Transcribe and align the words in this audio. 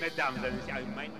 Mesdames, 0.00 0.40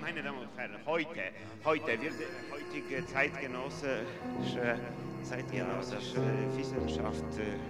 meine 0.01 0.23
Damen 0.23 0.39
und 0.41 0.49
Herren, 0.57 0.73
heute, 0.85 1.23
heute 1.65 1.87
wird 1.87 2.15
heutige 2.51 3.07
zeitgenössische, 3.07 4.81
zeitgenössische 5.23 6.21
Wissenschaft 6.57 7.39
äh, 7.39 7.61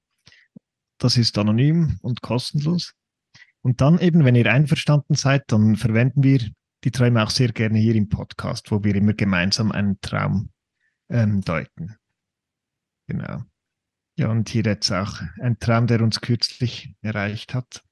Das 0.97 1.17
ist 1.17 1.37
anonym 1.37 1.99
und 2.01 2.21
kostenlos. 2.21 2.93
Und 3.61 3.81
dann 3.81 3.99
eben, 3.99 4.23
wenn 4.23 4.35
ihr 4.35 4.49
einverstanden 4.51 5.15
seid, 5.15 5.43
dann 5.47 5.75
verwenden 5.75 6.23
wir 6.23 6.39
die 6.83 6.91
Träume 6.91 7.23
auch 7.23 7.31
sehr 7.31 7.51
gerne 7.51 7.79
hier 7.79 7.95
im 7.95 8.09
Podcast, 8.09 8.71
wo 8.71 8.83
wir 8.83 8.93
immer 8.95 9.13
gemeinsam 9.13 9.71
einen 9.71 9.99
Traum 10.01 10.51
ähm, 11.09 11.41
deuten. 11.41 11.95
Genau. 13.07 13.43
Ja, 14.17 14.29
und 14.29 14.49
hier 14.49 14.63
jetzt 14.63 14.91
auch 14.91 15.21
ein 15.41 15.59
Traum, 15.59 15.87
der 15.87 16.01
uns 16.01 16.21
kürzlich 16.21 16.95
erreicht 17.01 17.53
hat. 17.53 17.83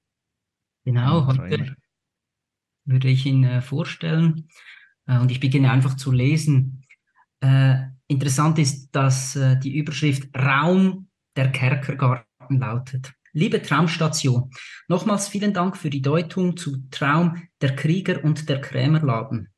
Genau, 0.86 1.28
heute 1.28 1.76
würde 2.86 3.08
ich 3.08 3.26
ihn 3.26 3.44
äh, 3.44 3.62
vorstellen. 3.62 4.48
Äh, 5.06 5.20
und 5.20 5.32
ich 5.32 5.40
beginne 5.40 5.72
einfach 5.72 5.96
zu 5.96 6.12
lesen. 6.12 6.86
Äh, 7.42 7.88
interessant 8.08 8.60
ist, 8.60 8.92
dass 8.92 9.36
äh, 9.36 9.58
die 9.60 9.78
Überschrift 9.78 10.36
Raum 10.38 11.10
der 11.36 11.52
Kerkergarten 11.52 12.60
lautet. 12.60 13.14
Liebe 13.34 13.62
Traumstation, 13.62 14.52
nochmals 14.88 15.28
vielen 15.28 15.54
Dank 15.54 15.76
für 15.76 15.90
die 15.90 16.04
Deutung 16.04 16.56
zu 16.56 16.88
Traum 16.92 17.48
der 17.62 17.76
Krieger 17.76 18.24
und 18.24 18.48
der 18.48 18.62
Krämerladen. 18.62 19.50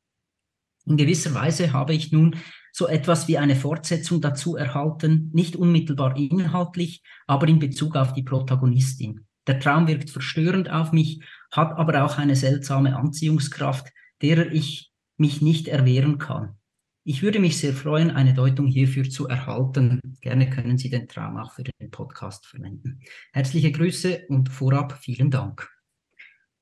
In 0.86 0.96
gewisser 0.96 1.34
Weise 1.34 1.72
habe 1.72 1.92
ich 1.94 2.10
nun 2.10 2.36
so 2.76 2.86
etwas 2.86 3.26
wie 3.26 3.38
eine 3.38 3.56
Fortsetzung 3.56 4.20
dazu 4.20 4.54
erhalten, 4.54 5.30
nicht 5.32 5.56
unmittelbar 5.56 6.14
inhaltlich, 6.14 7.02
aber 7.26 7.48
in 7.48 7.58
Bezug 7.58 7.96
auf 7.96 8.12
die 8.12 8.22
Protagonistin. 8.22 9.24
Der 9.46 9.58
Traum 9.58 9.88
wirkt 9.88 10.10
verstörend 10.10 10.68
auf 10.68 10.92
mich, 10.92 11.22
hat 11.50 11.72
aber 11.72 12.04
auch 12.04 12.18
eine 12.18 12.36
seltsame 12.36 12.94
Anziehungskraft, 12.94 13.86
derer 14.20 14.52
ich 14.52 14.92
mich 15.16 15.40
nicht 15.40 15.68
erwehren 15.68 16.18
kann. 16.18 16.58
Ich 17.02 17.22
würde 17.22 17.38
mich 17.38 17.56
sehr 17.56 17.72
freuen, 17.72 18.10
eine 18.10 18.34
Deutung 18.34 18.66
hierfür 18.66 19.08
zu 19.08 19.26
erhalten. 19.26 19.98
Gerne 20.20 20.50
können 20.50 20.76
Sie 20.76 20.90
den 20.90 21.08
Traum 21.08 21.38
auch 21.38 21.52
für 21.52 21.64
den 21.64 21.90
Podcast 21.90 22.44
verwenden. 22.44 23.00
Herzliche 23.32 23.72
Grüße 23.72 24.26
und 24.28 24.50
vorab 24.50 24.98
vielen 25.00 25.30
Dank. 25.30 25.75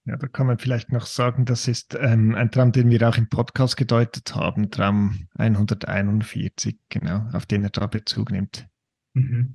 Ja, 0.07 0.17
da 0.17 0.29
kann 0.29 0.47
man 0.47 0.59
vielleicht 0.59 0.93
noch 0.93 1.07
sagen, 1.07 1.47
das 1.47 1.67
ist 1.67 1.97
ähm, 1.99 2.35
ein 2.35 2.51
Traum, 2.51 2.73
den 2.73 2.91
wir 2.91 3.09
auch 3.09 3.17
im 3.17 3.31
Podcast 3.31 3.79
gedeutet 3.79 4.35
haben, 4.35 4.71
Traum 4.71 5.29
141, 5.39 6.79
genau, 6.91 7.27
auf 7.33 7.47
den 7.47 7.63
er 7.63 7.71
da 7.71 7.87
Bezug 7.87 8.31
nimmt. 8.31 8.69
Mhm. 9.15 9.55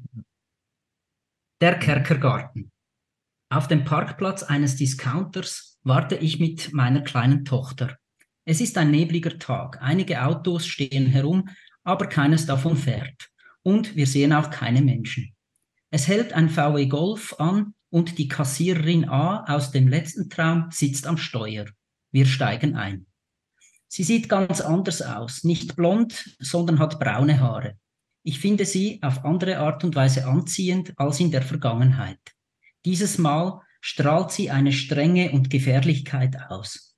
Der 1.61 1.77
Kerkergarten. 1.77 2.71
Auf 3.51 3.67
dem 3.67 3.83
Parkplatz 3.83 4.41
eines 4.41 4.75
Discounters 4.75 5.77
warte 5.83 6.15
ich 6.15 6.39
mit 6.39 6.73
meiner 6.73 7.01
kleinen 7.01 7.45
Tochter. 7.45 7.97
Es 8.45 8.59
ist 8.59 8.77
ein 8.79 8.89
nebliger 8.89 9.37
Tag. 9.37 9.79
Einige 9.81 10.23
Autos 10.23 10.65
stehen 10.65 11.05
herum, 11.05 11.49
aber 11.83 12.07
keines 12.07 12.47
davon 12.47 12.75
fährt. 12.75 13.29
Und 13.61 13.95
wir 13.95 14.07
sehen 14.07 14.33
auch 14.33 14.49
keine 14.49 14.81
Menschen. 14.81 15.35
Es 15.91 16.07
hält 16.07 16.33
ein 16.33 16.49
VW 16.49 16.87
Golf 16.87 17.35
an 17.39 17.75
und 17.89 18.17
die 18.17 18.27
Kassiererin 18.27 19.09
A 19.09 19.45
aus 19.45 19.71
dem 19.71 19.87
letzten 19.87 20.29
Traum 20.29 20.69
sitzt 20.71 21.07
am 21.07 21.17
Steuer. 21.17 21.65
Wir 22.11 22.25
steigen 22.25 22.75
ein. 22.75 23.05
Sie 23.87 24.03
sieht 24.03 24.29
ganz 24.29 24.61
anders 24.61 25.01
aus, 25.01 25.43
nicht 25.43 25.75
blond, 25.75 26.35
sondern 26.39 26.79
hat 26.79 26.99
braune 26.99 27.39
Haare. 27.39 27.77
Ich 28.23 28.39
finde 28.39 28.65
sie 28.65 29.01
auf 29.01 29.25
andere 29.25 29.57
Art 29.57 29.83
und 29.83 29.95
Weise 29.95 30.27
anziehend 30.27 30.93
als 30.97 31.19
in 31.19 31.31
der 31.31 31.41
Vergangenheit. 31.41 32.19
Dieses 32.85 33.17
Mal 33.17 33.61
strahlt 33.81 34.31
sie 34.31 34.51
eine 34.51 34.71
Strenge 34.71 35.31
und 35.31 35.49
Gefährlichkeit 35.49 36.37
aus. 36.49 36.95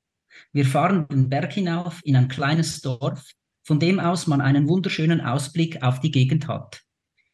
Wir 0.52 0.66
fahren 0.66 1.08
den 1.08 1.30
Berg 1.30 1.54
hinauf 1.54 2.02
in 2.04 2.16
ein 2.16 2.28
kleines 2.28 2.82
Dorf, 2.82 3.24
von 3.64 3.80
dem 3.80 4.00
aus 4.00 4.28
man 4.28 4.42
einen 4.42 4.68
wunderschönen 4.68 5.22
Ausblick 5.22 5.82
auf 5.82 6.02
die 6.02 6.12
Gegend 6.12 6.48
hat. 6.48 6.82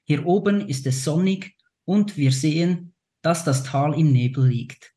Hier 0.03 0.25
oben 0.25 0.67
ist 0.67 0.85
es 0.85 1.03
sonnig 1.03 1.55
und 1.85 2.17
wir 2.17 2.31
sehen, 2.31 2.93
dass 3.27 3.43
das 3.43 3.63
Tal 3.63 3.93
im 3.99 4.13
Nebel 4.13 4.47
liegt. 4.47 4.93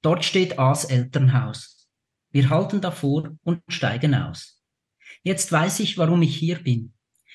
Dort 0.00 0.24
steht 0.24 0.58
A's 0.58 0.84
Elternhaus. 0.86 1.86
Wir 2.30 2.48
halten 2.48 2.80
davor 2.80 3.36
und 3.42 3.60
steigen 3.68 4.14
aus. 4.14 4.64
Jetzt 5.22 5.52
weiß 5.52 5.80
ich, 5.80 5.98
warum 5.98 6.22
ich 6.22 6.34
hier 6.34 6.62
bin. 6.62 6.94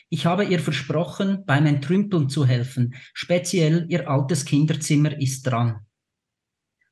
Ich 0.09 0.25
habe 0.25 0.43
ihr 0.43 0.59
versprochen, 0.59 1.45
beim 1.45 1.67
Entrümpeln 1.67 2.29
zu 2.29 2.47
helfen. 2.47 2.95
Speziell 3.13 3.85
ihr 3.89 4.09
altes 4.09 4.43
Kinderzimmer 4.43 5.15
ist 5.21 5.43
dran. 5.43 5.85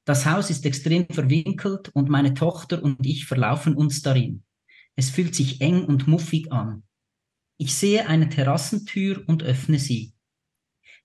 Das 0.06 0.28
Haus 0.28 0.51
ist 0.51 0.63
extrem 0.68 1.07
verwinkelt 1.09 1.90
und 1.96 2.09
meine 2.09 2.35
Tochter 2.35 2.84
und 2.84 3.03
ich 3.03 3.25
verlaufen 3.25 3.74
uns 3.74 4.03
darin. 4.03 4.44
Es 4.96 5.09
fühlt 5.09 5.34
sich 5.34 5.62
eng 5.62 5.85
und 5.85 6.07
muffig 6.07 6.51
an. 6.51 6.84
Ich 7.57 7.74
sehe 7.74 8.07
eine 8.07 8.30
Terrassentür 8.30 9.24
und 9.25 9.41
öffne 9.41 9.80
sie. 9.80 10.13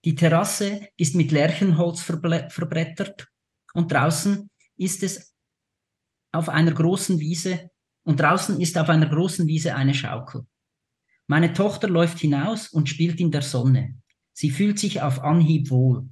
Die 0.07 0.15
Terrasse 0.15 0.89
ist 0.97 1.17
mit 1.17 1.33
Lärchenholz 1.33 2.01
verbrettert 2.01 3.27
und 3.75 3.91
draußen 3.91 4.49
ist 4.77 5.03
es 5.03 5.35
auf 6.31 6.49
einer 6.49 6.71
großen 6.71 7.19
Wiese 7.19 7.71
und 8.05 8.21
draußen 8.21 8.61
ist 8.61 8.79
auf 8.79 8.89
einer 8.89 9.09
großen 9.09 9.49
Wiese 9.49 9.75
eine 9.75 9.95
Schaukel. 9.95 10.47
Meine 11.27 11.53
Tochter 11.53 11.89
läuft 11.89 12.21
hinaus 12.21 12.69
und 12.69 12.89
spielt 12.89 13.19
in 13.19 13.33
der 13.33 13.43
Sonne. 13.43 14.01
Sie 14.33 14.51
fühlt 14.51 14.79
sich 14.79 15.03
auf 15.03 15.25
Anhieb 15.25 15.71
wohl. 15.71 16.09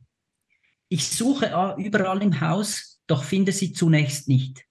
Ich 0.89 1.07
suche 1.07 1.77
überall 1.79 2.21
im 2.21 2.41
Haus, 2.41 3.01
doch 3.07 3.23
finde 3.23 3.53
sie 3.53 3.75
zunächst 3.75 4.27
nicht. 4.27 4.65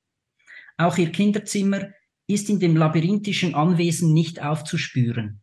Auch 0.75 0.97
ihr 0.97 1.13
Kinderzimmer 1.13 1.93
ist 2.27 2.49
in 2.49 2.59
dem 2.59 2.75
labyrinthischen 2.75 3.55
Anwesen 3.55 4.11
nicht 4.11 4.41
aufzuspüren. 4.41 5.41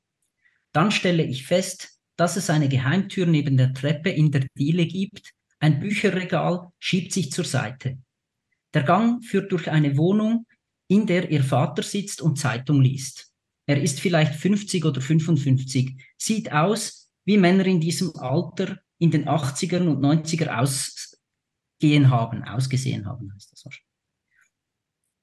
Dann 0.73 0.91
stelle 0.91 1.25
ich 1.25 1.47
fest, 1.47 2.00
dass 2.21 2.37
es 2.37 2.51
eine 2.51 2.69
Geheimtür 2.69 3.25
neben 3.25 3.57
der 3.57 3.73
Treppe 3.73 4.11
in 4.11 4.31
der 4.31 4.47
Diele 4.55 4.85
gibt. 4.85 5.33
Ein 5.59 5.81
Bücherregal 5.81 6.71
schiebt 6.79 7.15
sich 7.15 7.33
zur 7.33 7.47
Seite. 7.47 7.97
Der 8.75 8.83
Gang 8.83 9.25
führt 9.25 9.51
durch 9.51 9.71
eine 9.71 9.97
Wohnung, 9.97 10.47
in 10.87 11.07
der 11.07 11.31
ihr 11.31 11.43
Vater 11.43 11.83
sitzt 11.83 12.21
und 12.21 12.37
Zeitung 12.37 12.83
liest. 12.83 13.33
Er 13.65 13.81
ist 13.81 14.01
vielleicht 14.01 14.35
50 14.35 14.85
oder 14.85 15.01
55, 15.01 15.97
sieht 16.19 16.53
aus, 16.53 17.11
wie 17.25 17.39
Männer 17.39 17.65
in 17.65 17.81
diesem 17.81 18.15
Alter 18.17 18.79
in 18.99 19.11
den 19.11 19.27
80ern 19.27 19.89
und 19.89 20.05
90er 20.05 20.59
ausgehen 20.59 22.11
haben, 22.11 22.45
ausgesehen 22.45 23.07
haben, 23.07 23.33
heißt 23.33 23.53
das. 23.53 23.65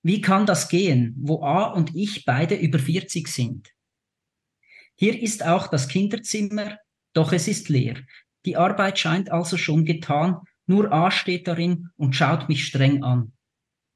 Wie 0.02 0.20
kann 0.20 0.48
das 0.48 0.68
gehen, 0.68 1.16
wo 1.20 1.44
A 1.44 1.74
und 1.74 1.96
ich 1.96 2.26
beide 2.26 2.56
über 2.56 2.80
40 2.80 3.28
sind? 3.28 3.70
Hier 4.96 5.22
ist 5.22 5.46
auch 5.46 5.68
das 5.68 5.88
Kinderzimmer, 5.90 6.80
doch 7.18 7.34
es 7.34 7.48
ist 7.48 7.68
leer. 7.68 7.96
Die 8.46 8.58
Arbeit 8.58 9.00
scheint 9.00 9.32
also 9.32 9.58
schon 9.58 9.86
getan, 9.86 10.42
nur 10.68 10.94
A 10.94 11.10
steht 11.10 11.48
darin 11.48 11.90
und 11.98 12.16
schaut 12.16 12.48
mich 12.48 12.66
streng 12.66 13.04
an. 13.04 13.34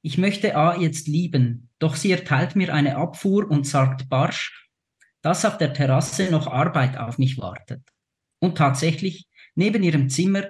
Ich 0.02 0.18
möchte 0.18 0.56
A 0.56 0.76
jetzt 0.76 1.08
lieben, 1.08 1.70
doch 1.78 1.96
sie 1.96 2.12
erteilt 2.12 2.56
mir 2.56 2.74
eine 2.74 2.98
Abfuhr 2.98 3.50
und 3.50 3.68
sagt 3.68 4.10
barsch, 4.10 4.68
dass 5.22 5.46
auf 5.46 5.60
der 5.60 5.74
Terrasse 5.74 6.32
noch 6.32 6.48
Arbeit 6.48 6.98
auf 6.98 7.20
mich 7.20 7.38
wartet. 7.38 7.84
Und 8.40 8.58
tatsächlich, 8.58 9.28
neben 9.54 9.84
ihrem 9.84 10.10
Zimmer 10.10 10.50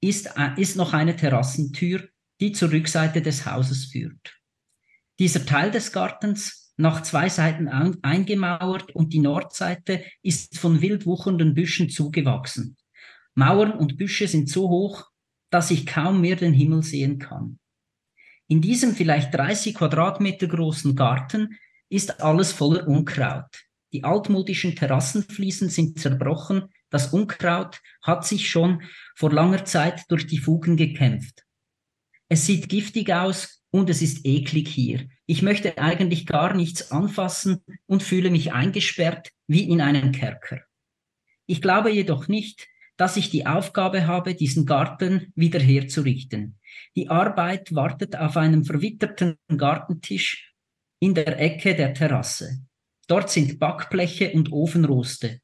ist, 0.00 0.36
äh, 0.36 0.60
ist 0.60 0.76
noch 0.76 0.92
eine 0.92 1.14
Terrassentür, 1.14 2.08
die 2.40 2.50
zur 2.50 2.72
Rückseite 2.72 3.22
des 3.22 3.46
Hauses 3.46 3.84
führt. 3.84 4.36
Dieser 5.20 5.46
Teil 5.46 5.70
des 5.70 5.92
Gartens, 5.92 6.59
nach 6.80 7.02
zwei 7.02 7.28
Seiten 7.28 7.68
eingemauert 7.68 8.94
und 8.94 9.12
die 9.12 9.20
Nordseite 9.20 10.04
ist 10.22 10.58
von 10.58 10.80
wild 10.80 11.06
wuchernden 11.06 11.54
Büschen 11.54 11.90
zugewachsen. 11.90 12.76
Mauern 13.34 13.72
und 13.72 13.96
Büsche 13.96 14.26
sind 14.26 14.48
so 14.48 14.68
hoch, 14.68 15.06
dass 15.50 15.70
ich 15.70 15.86
kaum 15.86 16.20
mehr 16.20 16.36
den 16.36 16.52
Himmel 16.52 16.82
sehen 16.82 17.18
kann. 17.18 17.58
In 18.48 18.60
diesem 18.60 18.94
vielleicht 18.94 19.32
30 19.34 19.74
Quadratmeter 19.74 20.48
großen 20.48 20.96
Garten 20.96 21.56
ist 21.88 22.20
alles 22.20 22.52
voller 22.52 22.88
Unkraut. 22.88 23.50
Die 23.92 24.04
altmodischen 24.04 24.74
Terrassenfliesen 24.76 25.68
sind 25.68 25.98
zerbrochen, 25.98 26.68
das 26.90 27.12
Unkraut 27.12 27.80
hat 28.02 28.26
sich 28.26 28.50
schon 28.50 28.82
vor 29.16 29.32
langer 29.32 29.64
Zeit 29.64 30.04
durch 30.08 30.26
die 30.26 30.38
Fugen 30.38 30.76
gekämpft. 30.76 31.44
Es 32.28 32.46
sieht 32.46 32.68
giftig 32.68 33.12
aus 33.12 33.62
und 33.70 33.90
es 33.90 34.02
ist 34.02 34.24
eklig 34.24 34.68
hier. 34.68 35.08
Ich 35.30 35.42
möchte 35.42 35.78
eigentlich 35.78 36.26
gar 36.26 36.54
nichts 36.54 36.90
anfassen 36.90 37.62
und 37.86 38.02
fühle 38.02 38.30
mich 38.30 38.52
eingesperrt 38.52 39.30
wie 39.46 39.62
in 39.62 39.80
einen 39.80 40.10
Kerker. 40.10 40.62
Ich 41.46 41.62
glaube 41.62 41.92
jedoch 41.92 42.26
nicht, 42.26 42.66
dass 42.96 43.16
ich 43.16 43.30
die 43.30 43.46
Aufgabe 43.46 44.08
habe, 44.08 44.34
diesen 44.34 44.66
Garten 44.66 45.32
wieder 45.36 45.60
herzurichten. 45.60 46.58
Die 46.96 47.10
Arbeit 47.10 47.72
wartet 47.72 48.16
auf 48.16 48.36
einem 48.36 48.64
verwitterten 48.64 49.36
Gartentisch 49.56 50.52
in 50.98 51.14
der 51.14 51.38
Ecke 51.38 51.76
der 51.76 51.94
Terrasse. 51.94 52.66
Dort 53.06 53.30
sind 53.30 53.60
Backbleche 53.60 54.32
und 54.32 54.50
Ofenroste. 54.50 55.38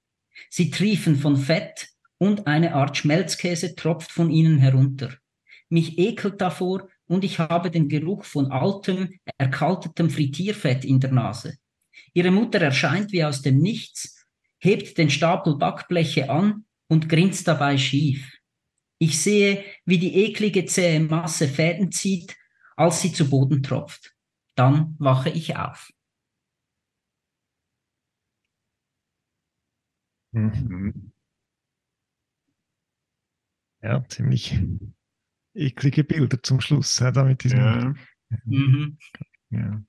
Sie 0.50 0.72
triefen 0.72 1.14
von 1.14 1.36
Fett 1.36 1.90
und 2.18 2.48
eine 2.48 2.74
Art 2.74 2.96
Schmelzkäse 2.96 3.76
tropft 3.76 4.10
von 4.10 4.30
ihnen 4.30 4.58
herunter. 4.58 5.14
Mich 5.68 5.96
ekelt 5.96 6.40
davor 6.40 6.88
und 7.06 7.24
ich 7.24 7.38
habe 7.38 7.70
den 7.70 7.88
Geruch 7.88 8.24
von 8.24 8.50
altem, 8.50 9.18
erkaltetem 9.38 10.10
Frittierfett 10.10 10.84
in 10.84 11.00
der 11.00 11.12
Nase. 11.12 11.56
Ihre 12.12 12.30
Mutter 12.30 12.60
erscheint 12.60 13.12
wie 13.12 13.24
aus 13.24 13.42
dem 13.42 13.58
Nichts, 13.58 14.26
hebt 14.58 14.98
den 14.98 15.10
Stapel 15.10 15.56
Backbleche 15.56 16.30
an 16.30 16.64
und 16.88 17.08
grinst 17.08 17.46
dabei 17.48 17.78
schief. 17.78 18.38
Ich 18.98 19.20
sehe, 19.20 19.64
wie 19.84 19.98
die 19.98 20.24
eklige 20.24 20.64
zähe 20.64 21.00
Masse 21.00 21.48
Fäden 21.48 21.92
zieht, 21.92 22.34
als 22.76 23.02
sie 23.02 23.12
zu 23.12 23.28
Boden 23.28 23.62
tropft. 23.62 24.14
Dann 24.54 24.96
wache 24.98 25.30
ich 25.30 25.56
auf. 25.56 25.90
Mhm. 30.32 31.12
Ja, 33.82 34.04
ziemlich 34.08 34.58
eklige 35.56 36.04
Bilder 36.04 36.42
zum 36.42 36.60
Schluss, 36.60 36.98
ja, 36.98 37.10
damit 37.10 37.44
ja. 37.44 37.94
Mhm. 38.44 38.98
ja. 39.50 39.82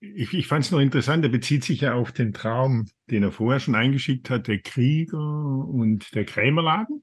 Ich, 0.00 0.34
ich 0.34 0.46
fand 0.46 0.64
es 0.64 0.70
noch 0.70 0.80
interessant, 0.80 1.24
er 1.24 1.30
bezieht 1.30 1.64
sich 1.64 1.80
ja 1.80 1.94
auf 1.94 2.12
den 2.12 2.32
Traum, 2.32 2.88
den 3.10 3.22
er 3.22 3.32
vorher 3.32 3.60
schon 3.60 3.74
eingeschickt 3.74 4.28
hat, 4.28 4.48
der 4.48 4.60
Krieger 4.60 5.18
und 5.18 6.14
der 6.14 6.24
Krämerladen. 6.24 7.02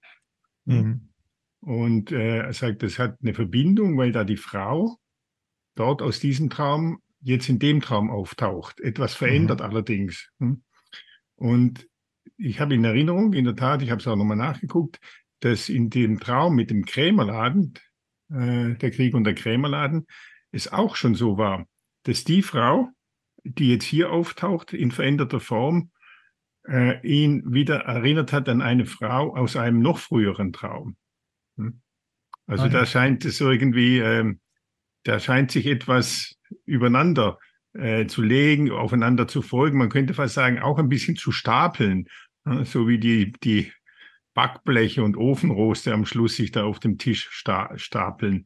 Mhm. 0.66 1.10
Und 1.62 2.12
äh, 2.12 2.39
er 2.39 2.54
sagt, 2.54 2.83
das 2.83 3.00
hat 3.00 3.18
eine 3.22 3.33
Verbindung, 3.33 3.98
weil 3.98 4.12
da 4.12 4.24
die 4.24 4.38
Frau 4.38 4.98
dort 5.75 6.01
aus 6.01 6.19
diesem 6.19 6.50
Traum 6.50 7.01
jetzt 7.22 7.50
in 7.50 7.60
dem 7.60 7.81
Traum 7.81 8.10
auftaucht. 8.10 8.80
Etwas 8.80 9.13
verändert 9.13 9.60
mhm. 9.60 9.66
allerdings. 9.66 10.30
Hm? 10.39 10.63
Und 11.36 11.88
ich 12.38 12.60
habe 12.60 12.74
in 12.74 12.83
Erinnerung, 12.83 13.33
in 13.33 13.45
der 13.45 13.56
Tat, 13.56 13.81
ich 13.81 13.92
habe 13.92 14.01
es 14.01 14.07
auch 14.07 14.16
nochmal 14.16 14.38
nachgeguckt, 14.38 15.00
dass 15.41 15.69
in 15.69 15.89
dem 15.89 16.19
Traum 16.19 16.55
mit 16.55 16.69
dem 16.69 16.85
Krämerladen, 16.85 17.73
äh, 18.29 18.75
der 18.75 18.91
Krieg 18.91 19.13
und 19.13 19.25
der 19.25 19.35
Krämerladen, 19.35 20.07
es 20.51 20.71
auch 20.71 20.95
schon 20.95 21.15
so 21.15 21.38
war, 21.38 21.67
dass 22.03 22.23
die 22.23 22.41
Frau, 22.41 22.89
die 23.43 23.71
jetzt 23.71 23.85
hier 23.85 24.11
auftaucht 24.11 24.73
in 24.73 24.91
veränderter 24.91 25.39
Form, 25.39 25.91
äh, 26.67 27.05
ihn 27.05 27.43
wieder 27.51 27.81
erinnert 27.81 28.31
hat 28.31 28.47
an 28.49 28.61
eine 28.61 28.85
Frau 28.85 29.35
aus 29.35 29.55
einem 29.55 29.81
noch 29.81 29.97
früheren 29.97 30.53
Traum. 30.53 30.95
Hm? 31.57 31.81
Also 32.47 32.65
okay. 32.65 32.73
da 32.73 32.85
scheint 32.85 33.25
es 33.25 33.41
irgendwie, 33.41 33.99
äh, 33.99 34.33
da 35.03 35.19
scheint 35.19 35.51
sich 35.51 35.65
etwas 35.65 36.35
übereinander 36.65 37.39
äh, 37.73 38.05
zu 38.07 38.21
legen, 38.21 38.71
aufeinander 38.71 39.27
zu 39.27 39.41
folgen. 39.41 39.77
Man 39.77 39.89
könnte 39.89 40.13
fast 40.13 40.35
sagen, 40.35 40.59
auch 40.59 40.77
ein 40.77 40.89
bisschen 40.89 41.15
zu 41.15 41.31
stapeln, 41.31 42.05
äh, 42.45 42.65
so 42.65 42.87
wie 42.87 42.99
die, 42.99 43.31
die 43.44 43.71
Backbleche 44.33 45.04
und 45.04 45.18
Ofenroste 45.18 45.94
am 45.94 46.06
Schluss 46.06 46.36
sich 46.36 46.51
da 46.51 46.63
auf 46.63 46.80
dem 46.80 46.98
Tisch 46.98 47.30
sta 47.31 47.78
stapeln. 47.78 48.45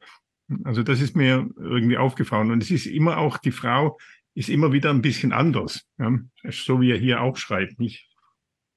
Also 0.64 0.84
das 0.84 1.02
ist 1.02 1.16
mir 1.16 1.50
irgendwie 1.58 1.98
aufgefallen. 1.98 2.52
Und 2.52 2.62
es 2.62 2.72
ist 2.72 2.86
immer 2.86 3.18
auch, 3.18 3.38
die 3.38 3.52
Frau 3.52 3.98
ist 4.36 4.50
immer 4.50 4.74
wieder 4.74 4.90
ein 4.90 5.02
bisschen 5.02 5.32
anders. 5.32 5.86
Ja? 5.98 6.18
So 6.50 6.82
wie 6.82 6.92
er 6.92 6.98
hier 6.98 7.22
auch 7.22 7.38
schreibt, 7.38 7.80
nicht? 7.80 8.10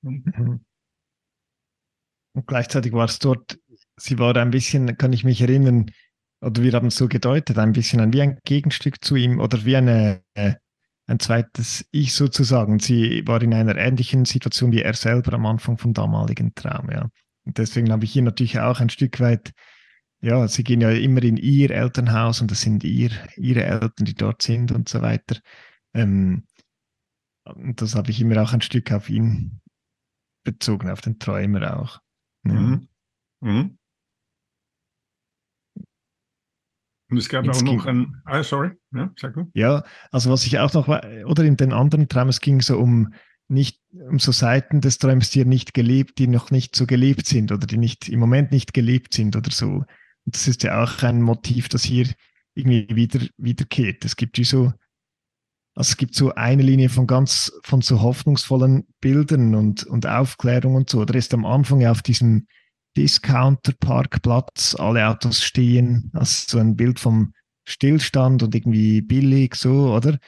Mhm. 0.02 0.64
Und 2.34 2.46
gleichzeitig 2.46 2.92
war 2.92 3.06
es 3.06 3.18
dort, 3.18 3.58
sie 3.96 4.18
war 4.18 4.36
ein 4.36 4.50
bisschen, 4.50 4.96
kann 4.96 5.12
ich 5.12 5.24
mich 5.24 5.40
erinnern, 5.40 5.90
oder 6.40 6.62
wir 6.62 6.72
haben 6.72 6.86
es 6.86 6.96
so 6.96 7.08
gedeutet, 7.08 7.58
ein 7.58 7.72
bisschen 7.72 8.12
wie 8.12 8.22
ein 8.22 8.38
Gegenstück 8.44 9.04
zu 9.04 9.16
ihm 9.16 9.40
oder 9.40 9.64
wie 9.64 9.76
eine, 9.76 10.22
äh, 10.34 10.54
ein 11.08 11.18
zweites 11.18 11.84
Ich 11.90 12.14
sozusagen. 12.14 12.78
Sie 12.78 13.26
war 13.26 13.42
in 13.42 13.52
einer 13.52 13.76
ähnlichen 13.76 14.24
Situation 14.24 14.70
wie 14.72 14.82
er 14.82 14.94
selber 14.94 15.32
am 15.32 15.46
Anfang 15.46 15.78
vom 15.78 15.92
damaligen 15.92 16.54
Traum, 16.54 16.90
ja. 16.90 17.08
Und 17.44 17.58
deswegen 17.58 17.90
habe 17.90 18.04
ich 18.04 18.12
hier 18.12 18.22
natürlich 18.22 18.60
auch 18.60 18.78
ein 18.78 18.90
Stück 18.90 19.18
weit 19.20 19.52
ja, 20.20 20.48
sie 20.48 20.64
gehen 20.64 20.80
ja 20.80 20.90
immer 20.90 21.22
in 21.22 21.36
ihr 21.36 21.70
Elternhaus 21.70 22.40
und 22.40 22.50
das 22.50 22.62
sind 22.62 22.82
ihr, 22.82 23.10
ihre 23.36 23.62
Eltern, 23.64 24.04
die 24.04 24.14
dort 24.14 24.42
sind 24.42 24.72
und 24.72 24.88
so 24.88 25.00
weiter. 25.00 25.36
Ähm, 25.94 26.44
und 27.44 27.80
das 27.80 27.94
habe 27.94 28.10
ich 28.10 28.20
immer 28.20 28.42
auch 28.42 28.52
ein 28.52 28.60
Stück 28.60 28.90
auf 28.92 29.08
ihn 29.08 29.60
bezogen, 30.44 30.90
auf 30.90 31.00
den 31.00 31.18
Träumer 31.18 31.78
auch. 31.78 32.00
Mhm. 32.42 32.88
Mhm. 33.40 33.77
Und 37.10 37.16
es 37.16 37.28
gab 37.28 37.48
auch 37.48 37.62
noch 37.62 37.86
ein, 37.86 38.20
ah, 38.26 38.42
sorry, 38.42 38.72
ja, 38.92 39.10
sag 39.16 39.34
du. 39.34 39.50
Ja, 39.54 39.82
also 40.10 40.30
was 40.30 40.46
ich 40.46 40.58
auch 40.58 40.72
noch, 40.74 40.88
oder 40.88 41.44
in 41.44 41.56
den 41.56 41.72
anderen 41.72 42.08
Träumen, 42.08 42.28
es 42.28 42.40
ging 42.40 42.60
so 42.60 42.78
um 42.78 43.14
nicht, 43.48 43.80
um 43.92 44.18
so 44.18 44.30
Seiten 44.30 44.82
des 44.82 44.98
Träums, 44.98 45.30
die 45.30 45.44
nicht 45.46 45.72
gelebt, 45.72 46.18
die 46.18 46.26
noch 46.26 46.50
nicht 46.50 46.76
so 46.76 46.86
gelebt 46.86 47.26
sind 47.26 47.50
oder 47.50 47.66
die 47.66 47.78
nicht, 47.78 48.10
im 48.10 48.20
Moment 48.20 48.52
nicht 48.52 48.74
gelebt 48.74 49.14
sind 49.14 49.36
oder 49.36 49.50
so 49.50 49.84
das 50.32 50.48
ist 50.48 50.62
ja 50.62 50.82
auch 50.82 51.02
ein 51.02 51.22
Motiv, 51.22 51.68
das 51.68 51.84
hier 51.84 52.08
irgendwie 52.54 52.86
wieder, 52.94 53.20
wiederkehrt. 53.36 54.04
Es 54.04 54.16
gibt 54.16 54.38
wie 54.38 54.44
so, 54.44 54.72
also 55.74 55.90
es 55.90 55.96
gibt 55.96 56.14
so 56.14 56.34
eine 56.34 56.62
Linie 56.62 56.88
von 56.88 57.06
ganz, 57.06 57.52
von 57.64 57.82
so 57.82 58.02
hoffnungsvollen 58.02 58.86
Bildern 59.00 59.54
und, 59.54 59.84
und 59.84 60.06
Aufklärung 60.06 60.74
und 60.74 60.90
so. 60.90 61.04
Da 61.04 61.14
ist 61.14 61.34
am 61.34 61.44
Anfang 61.44 61.80
ja 61.80 61.90
auf 61.90 62.02
diesem 62.02 62.46
Discounter-Parkplatz 62.98 64.74
alle 64.74 65.08
Autos 65.08 65.42
stehen, 65.42 66.10
also 66.14 66.44
so 66.48 66.58
ein 66.58 66.74
Bild 66.74 66.98
vom 66.98 67.32
Stillstand 67.64 68.42
und 68.42 68.54
irgendwie 68.54 69.02
billig 69.02 69.54
so, 69.54 69.94
oder? 69.94 70.18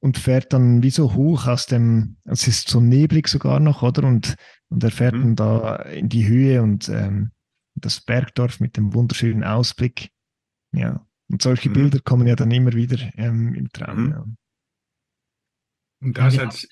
Und 0.00 0.16
fährt 0.16 0.52
dann 0.54 0.82
wie 0.82 0.90
so 0.90 1.12
hoch 1.12 1.46
aus 1.46 1.66
dem, 1.66 2.16
es 2.24 2.48
ist 2.48 2.68
so 2.68 2.80
neblig 2.80 3.28
sogar 3.28 3.60
noch, 3.60 3.82
oder? 3.82 4.04
Und, 4.04 4.36
und 4.70 4.82
er 4.82 4.90
fährt 4.90 5.14
mhm. 5.14 5.36
dann 5.36 5.36
da 5.36 5.76
in 5.76 6.08
die 6.08 6.26
Höhe 6.26 6.62
und 6.62 6.88
ähm, 6.88 7.30
das 7.74 8.00
Bergdorf 8.00 8.58
mit 8.58 8.78
dem 8.78 8.94
wunderschönen 8.94 9.44
Ausblick. 9.44 10.10
Ja, 10.72 11.06
und 11.30 11.42
solche 11.42 11.68
mhm. 11.68 11.74
Bilder 11.74 12.00
kommen 12.00 12.26
ja 12.26 12.36
dann 12.36 12.50
immer 12.50 12.72
wieder 12.72 12.98
ähm, 13.16 13.54
im 13.54 13.68
Traum. 13.70 14.04
Mhm. 14.04 14.10
Ja. 14.10 14.24
Und 16.00 16.18
das 16.18 16.38
als 16.38 16.68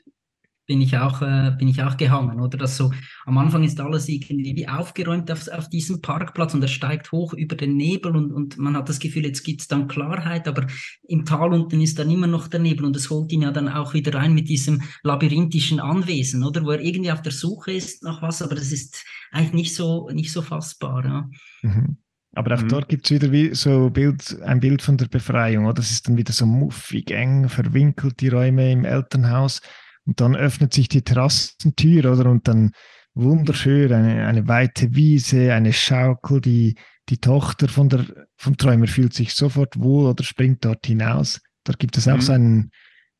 bin 0.66 0.80
ich 0.80 0.96
auch, 0.96 1.22
äh, 1.22 1.54
bin 1.58 1.68
ich 1.68 1.82
auch 1.82 1.96
gehangen, 1.96 2.40
oder? 2.40 2.56
Dass 2.56 2.76
so 2.76 2.92
am 3.26 3.38
Anfang 3.38 3.64
ist 3.64 3.80
alles 3.80 4.08
irgendwie 4.08 4.54
wie 4.56 4.68
aufgeräumt 4.68 5.30
auf, 5.30 5.48
auf 5.48 5.68
diesem 5.68 6.00
Parkplatz 6.00 6.54
und 6.54 6.62
er 6.62 6.68
steigt 6.68 7.10
hoch 7.12 7.34
über 7.34 7.56
den 7.56 7.76
Nebel 7.76 8.16
und, 8.16 8.32
und 8.32 8.58
man 8.58 8.76
hat 8.76 8.88
das 8.88 8.98
Gefühl, 8.98 9.24
jetzt 9.24 9.42
gibt 9.42 9.60
es 9.60 9.68
dann 9.68 9.88
Klarheit, 9.88 10.46
aber 10.46 10.66
im 11.08 11.24
Tal 11.24 11.52
unten 11.52 11.80
ist 11.80 11.98
dann 11.98 12.10
immer 12.10 12.26
noch 12.26 12.48
der 12.48 12.60
Nebel 12.60 12.84
und 12.84 12.96
es 12.96 13.10
holt 13.10 13.32
ihn 13.32 13.42
ja 13.42 13.50
dann 13.50 13.68
auch 13.68 13.94
wieder 13.94 14.14
rein 14.14 14.34
mit 14.34 14.48
diesem 14.48 14.82
labyrinthischen 15.02 15.80
Anwesen, 15.80 16.44
oder? 16.44 16.64
Wo 16.64 16.70
er 16.70 16.80
irgendwie 16.80 17.12
auf 17.12 17.22
der 17.22 17.32
Suche 17.32 17.72
ist 17.72 18.02
nach 18.02 18.22
was, 18.22 18.40
aber 18.42 18.54
das 18.54 18.70
ist 18.72 19.04
eigentlich 19.32 19.52
nicht 19.52 19.74
so, 19.74 20.08
nicht 20.10 20.32
so 20.32 20.42
fassbar. 20.42 21.04
Ja. 21.04 21.30
Mhm. 21.62 21.96
Aber 22.34 22.54
auch 22.54 22.62
mhm. 22.62 22.68
dort 22.68 22.88
gibt 22.88 23.04
es 23.04 23.10
wieder 23.10 23.30
wie 23.30 23.54
so 23.54 23.90
Bild, 23.90 24.40
ein 24.42 24.60
Bild 24.60 24.80
von 24.80 24.96
der 24.96 25.06
Befreiung, 25.06 25.66
oder? 25.66 25.74
Das 25.74 25.90
ist 25.90 26.08
dann 26.08 26.16
wieder 26.16 26.32
so 26.32 26.46
muffig, 26.46 27.10
eng, 27.10 27.48
verwinkelt, 27.48 28.20
die 28.20 28.28
Räume 28.28 28.72
im 28.72 28.84
Elternhaus. 28.84 29.60
Und 30.04 30.20
dann 30.20 30.34
öffnet 30.34 30.74
sich 30.74 30.88
die 30.88 31.02
Terrassentür, 31.02 32.12
oder? 32.12 32.30
Und 32.30 32.48
dann 32.48 32.72
wunderschön, 33.14 33.92
eine, 33.92 34.26
eine 34.26 34.48
weite 34.48 34.94
Wiese, 34.94 35.52
eine 35.52 35.72
Schaukel, 35.72 36.40
die, 36.40 36.76
die 37.08 37.18
Tochter 37.18 37.68
von 37.68 37.88
der, 37.88 38.06
vom 38.36 38.56
Träumer 38.56 38.86
fühlt 38.86 39.14
sich 39.14 39.34
sofort 39.34 39.78
wohl 39.78 40.06
oder 40.06 40.24
springt 40.24 40.64
dort 40.64 40.86
hinaus. 40.86 41.40
Da 41.64 41.74
gibt 41.74 41.96
es 41.96 42.08
auch 42.08 42.16
mhm. 42.16 42.20
so 42.20 42.32
ein 42.32 42.70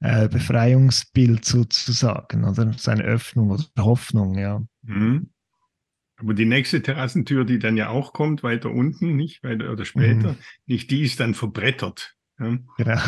äh, 0.01 0.29
Befreiungsbild 0.29 1.45
sozusagen, 1.45 2.45
oder? 2.45 2.73
So 2.77 2.91
eine 2.91 3.05
Öffnung 3.05 3.51
oder 3.51 3.65
Hoffnung, 3.79 4.39
ja. 4.39 4.63
Mhm. 4.83 5.31
Aber 6.17 6.35
die 6.35 6.45
nächste 6.45 6.83
Terrassentür, 6.83 7.45
die 7.45 7.59
dann 7.59 7.77
ja 7.77 7.89
auch 7.89 8.13
kommt, 8.13 8.43
weiter 8.43 8.71
unten, 8.71 9.17
nicht 9.17 9.43
weiter 9.43 9.71
oder 9.71 9.85
später, 9.85 10.33
mhm. 10.33 10.39
nicht 10.67 10.91
die 10.91 11.03
ist 11.03 11.21
dann 11.21 11.35
verbrettert. 11.35 12.15
Ja. 12.39 12.59
Genau. 12.77 13.01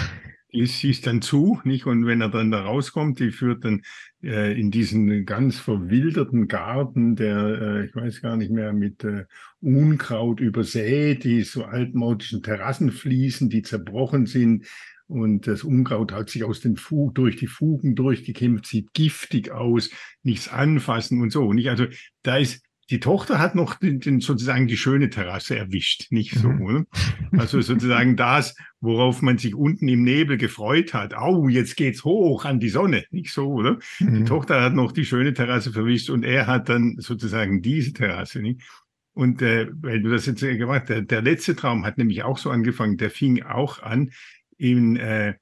Die 0.55 0.61
ist, 0.61 0.81
die 0.83 0.91
ist 0.91 1.07
dann 1.09 1.21
zu, 1.21 1.61
nicht? 1.65 1.85
Und 1.85 2.07
wenn 2.07 2.21
er 2.21 2.29
dann 2.29 2.53
da 2.53 2.63
rauskommt, 2.63 3.19
die 3.19 3.33
führt 3.33 3.65
dann 3.65 3.83
äh, 4.23 4.59
in 4.59 4.71
diesen 4.71 5.27
ganz 5.27 5.59
verwilderten 5.59 6.47
Garten, 6.47 7.17
der, 7.17 7.61
äh, 7.61 7.87
ich 7.87 7.95
weiß 7.97 8.23
gar 8.23 8.37
nicht 8.37 8.53
mehr, 8.53 8.73
mit 8.73 9.03
äh, 9.03 9.25
Unkraut 9.61 10.39
übersät, 10.39 11.25
die 11.25 11.43
so 11.43 11.65
altmodischen 11.65 12.43
Terrassenfliesen, 12.43 13.51
die 13.51 13.63
zerbrochen 13.63 14.27
sind, 14.27 14.67
und 15.07 15.47
das 15.47 15.65
Unkraut 15.65 16.13
hat 16.13 16.31
sich 16.31 16.45
aus 16.45 16.61
den 16.61 16.77
Fu 16.77 17.11
durch 17.11 17.37
die 17.37 17.47
Fugen 17.47 17.95
durchgekämpft, 17.95 18.67
sieht 18.67 18.95
giftig 18.95 19.51
aus, 19.51 19.91
nichts 20.23 20.49
anfassen 20.49 21.21
und 21.21 21.31
so. 21.31 21.53
Nicht? 21.53 21.69
Also 21.69 21.87
da 22.23 22.39
ist 22.39 22.65
die 22.91 23.01
Tochter 23.01 23.39
hat 23.39 23.55
noch 23.55 23.77
den, 23.77 24.01
den, 24.01 24.21
sozusagen 24.21 24.67
die 24.67 24.77
schöne 24.77 25.11
Terrasse 25.11 25.57
erwischt, 25.57 26.11
nicht 26.11 26.35
so. 26.35 26.49
Mhm. 26.49 26.87
Also 27.33 27.61
sozusagen 27.61 28.17
das, 28.17 28.57
worauf 28.81 29.23
man 29.23 29.39
sich 29.39 29.55
unten 29.55 29.89
im 29.89 30.03
Nebel 30.03 30.37
gefreut 30.37 30.95
hat. 30.95 31.15
Au, 31.15 31.49
jetzt 31.49 31.77
geht's 31.77 32.05
hoch 32.05 32.45
an 32.45 32.61
die 32.61 32.69
Sonne, 32.69 33.05
nicht 33.11 33.33
so, 33.33 33.53
oder? 33.53 33.79
Mhm. 34.01 34.15
Die 34.15 34.25
Tochter 34.25 34.61
hat 34.61 34.75
noch 34.75 34.93
die 34.93 35.05
schöne 35.05 35.33
Terrasse 35.33 35.73
verwischt 35.73 36.11
und 36.11 36.25
er 36.25 36.47
hat 36.47 36.69
dann 36.69 36.97
sozusagen 36.99 37.63
diese 37.63 37.93
Terrasse, 37.93 38.41
nicht? 38.41 38.61
Und 39.15 39.43
äh, 39.43 39.69
weil 39.75 40.03
du 40.03 40.11
das 40.11 40.27
jetzt 40.27 40.41
gemacht 40.41 40.83
hast, 40.83 40.89
der, 40.89 41.03
der 41.03 41.23
letzte 41.23 41.55
Traum 41.55 41.87
hat 41.87 41.99
nämlich 41.99 42.25
auch 42.25 42.37
so 42.37 42.51
angefangen, 42.51 42.97
der 42.97 43.11
fing 43.11 43.43
auch 43.45 43.81
an 43.81 44.11
in, 44.59 44.97
äh, 44.97 45.35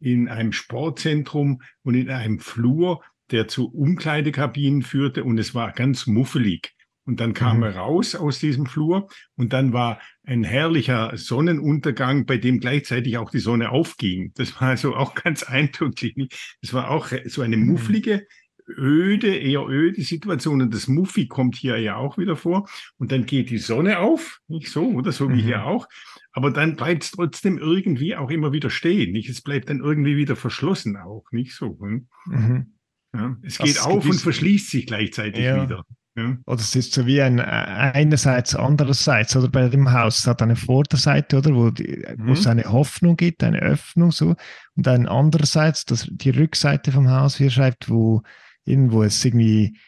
in 0.00 0.28
einem 0.28 0.52
Sportzentrum 0.52 1.62
und 1.82 1.94
in 1.94 2.10
einem 2.10 2.40
Flur, 2.40 3.00
der 3.30 3.46
zu 3.48 3.72
Umkleidekabinen 3.72 4.82
führte 4.82 5.24
und 5.24 5.38
es 5.38 5.54
war 5.54 5.72
ganz 5.72 6.06
muffelig. 6.06 6.74
Und 7.04 7.20
dann 7.20 7.34
kam 7.34 7.58
mhm. 7.58 7.62
er 7.64 7.76
raus 7.76 8.14
aus 8.14 8.38
diesem 8.38 8.66
Flur 8.66 9.08
und 9.36 9.52
dann 9.52 9.72
war 9.72 10.00
ein 10.24 10.44
herrlicher 10.44 11.16
Sonnenuntergang, 11.16 12.26
bei 12.26 12.36
dem 12.36 12.60
gleichzeitig 12.60 13.18
auch 13.18 13.30
die 13.30 13.40
Sonne 13.40 13.70
aufging. 13.70 14.32
Das 14.34 14.60
war 14.60 14.68
also 14.68 14.94
auch 14.94 15.14
ganz 15.22 15.42
eindrücklich. 15.42 16.14
Das 16.60 16.72
war 16.72 16.90
auch 16.90 17.08
so 17.26 17.42
eine 17.42 17.56
mhm. 17.56 17.66
mufflige, 17.66 18.26
öde, 18.68 19.34
eher 19.34 19.66
öde 19.68 20.02
Situation. 20.02 20.62
Und 20.62 20.72
das 20.72 20.86
Muffi 20.86 21.26
kommt 21.26 21.56
hier 21.56 21.78
ja 21.78 21.96
auch 21.96 22.18
wieder 22.18 22.36
vor. 22.36 22.68
Und 22.98 23.10
dann 23.10 23.26
geht 23.26 23.50
die 23.50 23.58
Sonne 23.58 23.98
auf, 23.98 24.40
nicht 24.46 24.70
so, 24.70 24.86
oder 24.90 25.12
so 25.12 25.28
wie 25.28 25.42
mhm. 25.42 25.46
hier 25.46 25.66
auch. 25.66 25.88
Aber 26.32 26.50
dann 26.50 26.76
bleibt 26.76 27.02
es 27.04 27.10
trotzdem 27.10 27.58
irgendwie 27.58 28.16
auch 28.16 28.30
immer 28.30 28.52
wieder 28.52 28.70
stehen. 28.70 29.12
Nicht? 29.12 29.28
Es 29.28 29.42
bleibt 29.42 29.68
dann 29.68 29.80
irgendwie 29.80 30.16
wieder 30.16 30.36
verschlossen 30.36 30.96
auch, 30.96 31.24
nicht 31.30 31.54
so. 31.54 31.78
Hm? 31.80 32.08
Mhm. 32.26 32.74
Ja, 33.14 33.36
es 33.42 33.58
geht 33.58 33.76
das 33.76 33.84
auf 33.84 34.06
und 34.06 34.14
verschließt 34.14 34.70
sich 34.70 34.86
gleichzeitig 34.86 35.44
ja. 35.44 35.62
wieder. 35.62 35.84
Ja. 36.14 36.36
Oder 36.44 36.60
es 36.60 36.76
ist 36.76 36.92
so 36.92 37.06
wie 37.06 37.22
ein 37.22 37.38
äh, 37.38 37.42
einerseits, 37.42 38.54
andererseits, 38.54 39.34
oder 39.34 39.48
bei 39.48 39.68
dem 39.68 39.92
Haus 39.92 40.18
es 40.18 40.26
hat 40.26 40.42
eine 40.42 40.56
Vorderseite, 40.56 41.38
oder, 41.38 41.54
wo, 41.54 41.70
die, 41.70 42.04
mhm. 42.16 42.26
wo 42.26 42.32
es 42.32 42.46
eine 42.46 42.64
Hoffnung 42.64 43.16
gibt, 43.16 43.42
eine 43.42 43.60
Öffnung 43.60 44.12
so, 44.12 44.36
und 44.76 44.86
dann 44.86 45.06
andererseits 45.06 45.86
das, 45.86 46.06
die 46.10 46.30
Rückseite 46.30 46.92
vom 46.92 47.08
Haus, 47.10 47.40
wie 47.40 47.46
er 47.46 47.50
schreibt, 47.50 47.88
wo 47.88 48.22
irgendwo 48.64 49.02
es 49.02 49.24
irgendwie, 49.24 49.78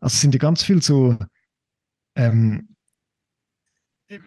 also 0.00 0.14
es 0.14 0.20
sind 0.20 0.34
ja 0.34 0.38
ganz 0.38 0.62
viel 0.62 0.82
so, 0.82 1.18
ähm, 2.14 2.76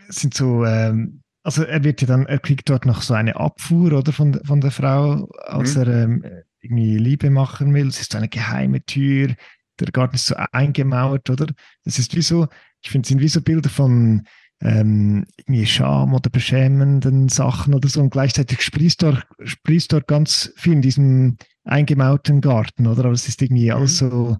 sind 0.10 0.34
so 0.34 0.66
ähm, 0.66 1.24
also 1.44 1.64
er 1.64 1.84
wird 1.84 2.02
ja 2.02 2.08
dann, 2.08 2.26
er 2.26 2.40
kriegt 2.40 2.70
dort 2.70 2.86
noch 2.86 3.02
so 3.02 3.14
eine 3.14 3.36
Abfuhr, 3.36 3.92
oder, 3.94 4.14
von, 4.14 4.34
von 4.46 4.62
der 4.62 4.72
Frau, 4.72 5.30
als 5.44 5.76
mhm. 5.76 5.82
er 5.82 5.88
ähm, 5.88 6.26
irgendwie 6.62 6.98
Liebe 6.98 7.30
machen 7.30 7.74
will. 7.74 7.88
Es 7.88 8.00
ist 8.00 8.16
eine 8.16 8.30
geheime 8.30 8.84
Tür, 8.86 9.36
der 9.80 9.92
Garten 9.92 10.16
ist 10.16 10.26
so 10.26 10.36
eingemauert, 10.52 11.30
oder? 11.30 11.48
Das 11.84 12.00
ist 12.00 12.16
wie 12.16 12.22
so, 12.22 12.48
ich 12.82 12.92
finde, 12.92 13.06
es 13.06 13.10
sind 13.10 13.22
wie 13.22 13.28
so 13.28 13.42
Bilder 13.42 13.70
von 13.70 14.24
ähm, 14.62 15.26
irgendwie 15.38 15.66
Scham 15.66 16.14
oder 16.14 16.30
beschämenden 16.30 17.28
Sachen 17.30 17.74
oder 17.74 17.90
so 17.90 18.02
und 18.02 18.12
gleichzeitig 18.12 18.62
sprießt 18.62 19.04
dort, 19.04 19.28
sprießt 19.44 19.92
dort 19.92 20.08
ganz 20.08 20.54
viel 20.56 20.74
in 20.74 20.82
diesem 20.82 21.38
eingemauerten 21.64 22.42
Garten, 22.42 22.88
oder? 22.88 23.06
Aber 23.06 23.14
es 23.14 23.28
ist 23.28 23.42
irgendwie 23.42 23.70
mhm. 23.70 23.76
alles 23.76 23.98
so 23.98 24.38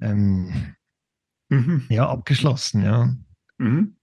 ähm, 0.00 0.74
mhm. 1.48 1.84
ja, 1.88 2.08
abgeschlossen, 2.08 2.82
ja. 2.84 3.14
Mhm. 3.58 3.97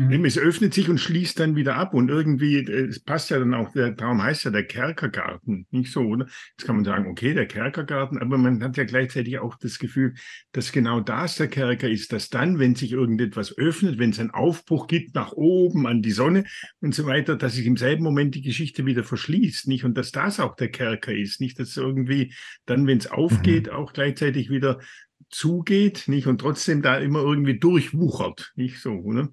Mhm. 0.00 0.24
Es 0.24 0.38
öffnet 0.38 0.72
sich 0.72 0.88
und 0.88 0.98
schließt 0.98 1.38
dann 1.38 1.56
wieder 1.56 1.76
ab 1.76 1.92
und 1.92 2.08
irgendwie, 2.08 2.56
äh, 2.56 2.86
es 2.86 3.00
passt 3.00 3.28
ja 3.28 3.38
dann 3.38 3.52
auch, 3.52 3.70
der 3.72 3.94
Traum 3.94 4.22
heißt 4.22 4.44
ja 4.44 4.50
der 4.50 4.64
Kerkergarten, 4.64 5.66
nicht 5.70 5.92
so, 5.92 6.00
oder? 6.00 6.26
Jetzt 6.56 6.66
kann 6.66 6.76
man 6.76 6.86
sagen, 6.86 7.06
okay, 7.06 7.34
der 7.34 7.44
Kerkergarten, 7.44 8.16
aber 8.16 8.38
man 8.38 8.62
hat 8.62 8.78
ja 8.78 8.84
gleichzeitig 8.84 9.38
auch 9.38 9.56
das 9.56 9.78
Gefühl, 9.78 10.14
dass 10.52 10.72
genau 10.72 11.00
das 11.00 11.36
der 11.36 11.48
Kerker 11.48 11.90
ist, 11.90 12.14
dass 12.14 12.30
dann, 12.30 12.58
wenn 12.58 12.74
sich 12.74 12.92
irgendetwas 12.92 13.58
öffnet, 13.58 13.98
wenn 13.98 14.08
es 14.08 14.18
einen 14.18 14.30
Aufbruch 14.30 14.86
gibt 14.86 15.14
nach 15.14 15.32
oben 15.32 15.86
an 15.86 16.00
die 16.00 16.12
Sonne 16.12 16.44
und 16.80 16.94
so 16.94 17.04
weiter, 17.04 17.36
dass 17.36 17.56
sich 17.56 17.66
im 17.66 17.76
selben 17.76 18.02
Moment 18.02 18.34
die 18.34 18.42
Geschichte 18.42 18.86
wieder 18.86 19.04
verschließt, 19.04 19.68
nicht? 19.68 19.84
Und 19.84 19.98
dass 19.98 20.12
das 20.12 20.40
auch 20.40 20.56
der 20.56 20.70
Kerker 20.70 21.12
ist, 21.12 21.42
nicht? 21.42 21.58
Dass 21.58 21.76
irgendwie 21.76 22.32
dann, 22.64 22.86
wenn 22.86 22.96
es 22.96 23.10
aufgeht, 23.10 23.66
mhm. 23.66 23.72
auch 23.74 23.92
gleichzeitig 23.92 24.48
wieder 24.48 24.80
zugeht, 25.28 26.04
nicht? 26.06 26.26
Und 26.26 26.40
trotzdem 26.40 26.80
da 26.80 26.96
immer 26.96 27.20
irgendwie 27.20 27.58
durchwuchert, 27.58 28.52
nicht 28.56 28.80
so, 28.80 28.92
oder? 28.92 29.28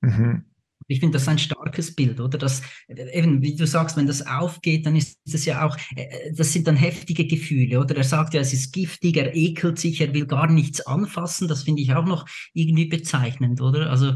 Mhm. 0.00 0.44
Ich 0.90 1.00
finde 1.00 1.18
das 1.18 1.28
ein 1.28 1.38
starkes 1.38 1.94
Bild, 1.94 2.18
oder? 2.18 2.38
Das, 2.38 2.62
eben, 2.88 3.42
wie 3.42 3.54
du 3.54 3.66
sagst, 3.66 3.96
wenn 3.96 4.06
das 4.06 4.26
aufgeht, 4.26 4.86
dann 4.86 4.96
ist 4.96 5.18
es 5.26 5.44
ja 5.44 5.66
auch, 5.66 5.76
äh, 5.96 6.32
das 6.32 6.52
sind 6.52 6.66
dann 6.66 6.76
heftige 6.76 7.26
Gefühle, 7.26 7.80
oder? 7.80 7.96
Er 7.96 8.04
sagt 8.04 8.32
ja, 8.32 8.40
es 8.40 8.54
ist 8.54 8.72
giftig, 8.72 9.16
er 9.18 9.34
ekelt 9.34 9.78
sich, 9.78 10.00
er 10.00 10.14
will 10.14 10.26
gar 10.26 10.50
nichts 10.50 10.80
anfassen. 10.80 11.46
Das 11.46 11.64
finde 11.64 11.82
ich 11.82 11.92
auch 11.94 12.06
noch 12.06 12.26
irgendwie 12.54 12.86
bezeichnend, 12.86 13.60
oder? 13.60 13.90
Also, 13.90 14.14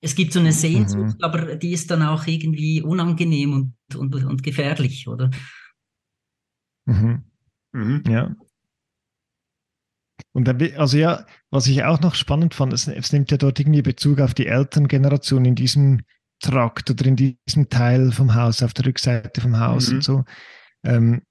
es 0.00 0.14
gibt 0.14 0.32
so 0.32 0.40
eine 0.40 0.52
Sehnsucht, 0.52 1.18
mhm. 1.18 1.24
aber 1.24 1.56
die 1.56 1.72
ist 1.72 1.90
dann 1.90 2.02
auch 2.02 2.26
irgendwie 2.26 2.82
unangenehm 2.82 3.52
und, 3.52 3.94
und, 3.94 4.14
und 4.14 4.42
gefährlich, 4.42 5.06
oder? 5.08 5.30
Mhm. 6.86 7.24
Mhm. 7.72 8.02
Ja. 8.08 8.34
Und 10.32 10.48
dann, 10.48 10.60
also 10.76 10.96
ja, 10.96 11.26
was 11.50 11.66
ich 11.66 11.84
auch 11.84 12.00
noch 12.00 12.14
spannend 12.14 12.54
fand, 12.54 12.72
es, 12.72 12.88
es 12.88 13.12
nimmt 13.12 13.30
ja 13.30 13.36
dort 13.36 13.60
irgendwie 13.60 13.82
Bezug 13.82 14.20
auf 14.20 14.34
die 14.34 14.46
Elterngeneration 14.46 15.44
in 15.44 15.54
diesem 15.54 16.02
Trakt 16.40 16.90
oder 16.90 17.06
in 17.06 17.16
diesem 17.16 17.68
Teil 17.68 18.12
vom 18.12 18.34
Haus, 18.34 18.62
auf 18.62 18.72
der 18.74 18.86
Rückseite 18.86 19.40
vom 19.40 19.60
Haus 19.60 19.88
mhm. 19.88 19.96
und 19.96 20.04
so. 20.04 20.24
Ähm, 20.84 21.22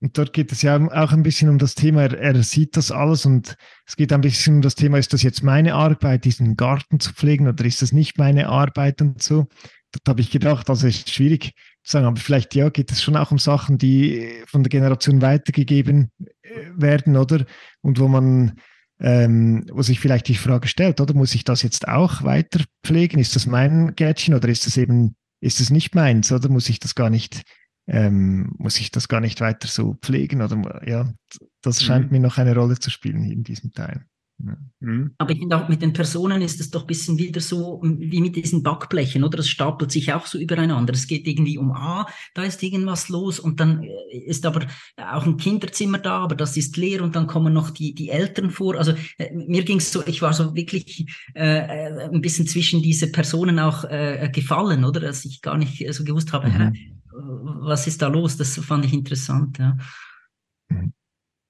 und 0.00 0.18
dort 0.18 0.32
geht 0.32 0.52
es 0.52 0.62
ja 0.62 0.76
auch 0.76 1.12
ein 1.12 1.22
bisschen 1.22 1.48
um 1.48 1.58
das 1.58 1.74
Thema, 1.74 2.02
er, 2.02 2.18
er, 2.18 2.42
sieht 2.42 2.76
das 2.76 2.90
alles 2.90 3.24
und 3.24 3.56
es 3.86 3.96
geht 3.96 4.12
ein 4.12 4.20
bisschen 4.20 4.56
um 4.56 4.62
das 4.62 4.74
Thema, 4.74 4.98
ist 4.98 5.12
das 5.12 5.22
jetzt 5.22 5.42
meine 5.42 5.74
Arbeit, 5.74 6.24
diesen 6.24 6.56
Garten 6.56 7.00
zu 7.00 7.12
pflegen 7.12 7.48
oder 7.48 7.64
ist 7.64 7.80
das 7.80 7.92
nicht 7.92 8.18
meine 8.18 8.48
Arbeit 8.48 9.00
und 9.00 9.22
so. 9.22 9.46
Dort 9.92 10.08
habe 10.08 10.20
ich 10.20 10.30
gedacht, 10.30 10.68
also 10.68 10.86
ist 10.86 11.10
schwierig 11.10 11.54
sagen, 11.84 12.06
aber 12.06 12.16
vielleicht 12.16 12.54
ja, 12.54 12.70
geht 12.70 12.90
es 12.90 13.02
schon 13.02 13.16
auch 13.16 13.30
um 13.30 13.38
Sachen, 13.38 13.78
die 13.78 14.42
von 14.46 14.62
der 14.62 14.70
Generation 14.70 15.22
weitergegeben 15.22 16.10
äh, 16.18 16.70
werden, 16.74 17.16
oder? 17.16 17.44
Und 17.82 18.00
wo 18.00 18.08
man, 18.08 18.58
ähm, 19.00 19.66
wo 19.70 19.82
sich 19.82 20.00
vielleicht 20.00 20.28
die 20.28 20.34
Frage 20.34 20.66
stellt, 20.66 21.00
oder 21.00 21.14
muss 21.14 21.34
ich 21.34 21.44
das 21.44 21.62
jetzt 21.62 21.86
auch 21.86 22.22
weiter 22.22 22.64
pflegen? 22.84 23.20
Ist 23.20 23.36
das 23.36 23.46
mein 23.46 23.94
Gärtchen 23.94 24.34
oder 24.34 24.48
ist 24.48 24.66
das 24.66 24.76
eben, 24.76 25.14
ist 25.40 25.60
es 25.60 25.70
nicht 25.70 25.94
meins, 25.94 26.32
oder 26.32 26.48
muss 26.48 26.68
ich 26.68 26.80
das 26.80 26.94
gar 26.94 27.10
nicht, 27.10 27.42
ähm, 27.86 28.54
muss 28.56 28.80
ich 28.80 28.90
das 28.90 29.08
gar 29.08 29.20
nicht 29.20 29.40
weiter 29.42 29.68
so 29.68 29.94
pflegen? 30.00 30.40
Oder 30.40 30.82
ja, 30.88 31.12
das 31.60 31.82
scheint 31.82 32.06
mhm. 32.06 32.12
mir 32.12 32.20
noch 32.20 32.38
eine 32.38 32.54
Rolle 32.54 32.78
zu 32.78 32.90
spielen 32.90 33.24
in 33.30 33.44
diesem 33.44 33.72
Teil. 33.72 34.06
Mhm. 34.38 35.14
Aber 35.18 35.30
ich 35.30 35.38
finde 35.38 35.56
auch 35.56 35.68
mit 35.68 35.80
den 35.80 35.92
Personen 35.92 36.42
ist 36.42 36.60
es 36.60 36.70
doch 36.70 36.82
ein 36.82 36.86
bisschen 36.86 37.18
wieder 37.18 37.40
so 37.40 37.80
wie 37.82 38.20
mit 38.20 38.36
diesen 38.36 38.62
Backblechen, 38.62 39.22
oder? 39.22 39.36
Das 39.36 39.48
stapelt 39.48 39.92
sich 39.92 40.12
auch 40.12 40.26
so 40.26 40.38
übereinander. 40.38 40.92
Es 40.92 41.06
geht 41.06 41.26
irgendwie 41.26 41.56
um, 41.56 41.72
ah, 41.72 42.06
da 42.34 42.42
ist 42.42 42.62
irgendwas 42.62 43.08
los 43.08 43.38
und 43.38 43.60
dann 43.60 43.84
äh, 43.84 44.18
ist 44.26 44.44
aber 44.44 44.66
auch 44.96 45.24
ein 45.24 45.36
Kinderzimmer 45.36 45.98
da, 45.98 46.18
aber 46.18 46.34
das 46.34 46.56
ist 46.56 46.76
leer 46.76 47.02
und 47.02 47.14
dann 47.14 47.26
kommen 47.26 47.52
noch 47.52 47.70
die, 47.70 47.94
die 47.94 48.10
Eltern 48.10 48.50
vor. 48.50 48.76
Also 48.76 48.92
äh, 49.18 49.32
mir 49.32 49.64
ging 49.64 49.78
es 49.78 49.92
so, 49.92 50.04
ich 50.06 50.20
war 50.20 50.32
so 50.32 50.54
wirklich 50.54 51.06
äh, 51.34 51.58
äh, 51.58 52.10
ein 52.12 52.20
bisschen 52.20 52.46
zwischen 52.46 52.82
diese 52.82 53.10
Personen 53.12 53.58
auch 53.58 53.84
äh, 53.84 54.30
gefallen, 54.32 54.84
oder? 54.84 55.00
Dass 55.00 55.24
ich 55.24 55.42
gar 55.42 55.56
nicht 55.56 55.84
so 55.94 56.04
gewusst 56.04 56.32
habe, 56.32 56.48
mhm. 56.48 57.00
was 57.12 57.86
ist 57.86 58.02
da 58.02 58.08
los? 58.08 58.36
Das 58.36 58.58
fand 58.58 58.84
ich 58.84 58.92
interessant, 58.92 59.58
ja. 59.58 59.76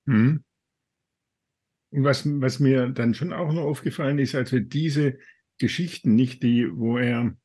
Mhm. 0.06 0.44
Was, 1.96 2.24
was 2.26 2.58
mir 2.58 2.88
dann 2.88 3.14
schon 3.14 3.32
auch 3.32 3.52
noch 3.52 3.62
aufgefallen 3.62 4.18
ist, 4.18 4.34
also 4.34 4.58
diese 4.58 5.18
Geschichten, 5.58 6.14
nicht 6.14 6.42
die, 6.42 6.68
wo 6.70 6.98
er 6.98 7.36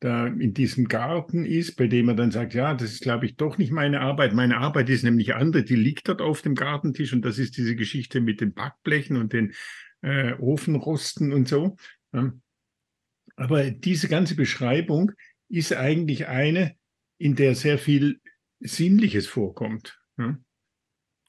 da 0.00 0.26
in 0.26 0.54
diesem 0.54 0.88
Garten 0.88 1.44
ist, 1.44 1.76
bei 1.76 1.86
dem 1.86 2.08
er 2.08 2.14
dann 2.14 2.30
sagt, 2.30 2.54
ja, 2.54 2.72
das 2.72 2.92
ist, 2.92 3.02
glaube 3.02 3.26
ich, 3.26 3.36
doch 3.36 3.58
nicht 3.58 3.70
meine 3.70 4.00
Arbeit. 4.00 4.32
Meine 4.32 4.56
Arbeit 4.56 4.88
ist 4.88 5.02
nämlich 5.02 5.34
andere, 5.34 5.62
die 5.62 5.76
liegt 5.76 6.08
dort 6.08 6.22
auf 6.22 6.40
dem 6.40 6.54
Gartentisch 6.54 7.12
und 7.12 7.22
das 7.22 7.38
ist 7.38 7.58
diese 7.58 7.76
Geschichte 7.76 8.22
mit 8.22 8.40
den 8.40 8.54
Backblechen 8.54 9.18
und 9.18 9.34
den 9.34 9.52
äh, 10.00 10.32
Ofenrosten 10.34 11.34
und 11.34 11.46
so. 11.48 11.76
Aber 13.36 13.70
diese 13.70 14.08
ganze 14.08 14.34
Beschreibung 14.34 15.12
ist 15.50 15.74
eigentlich 15.74 16.28
eine, 16.28 16.74
in 17.18 17.36
der 17.36 17.54
sehr 17.54 17.76
viel 17.76 18.20
Sinnliches 18.60 19.26
vorkommt. 19.26 20.00